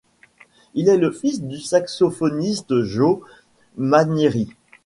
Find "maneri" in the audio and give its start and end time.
3.77-4.49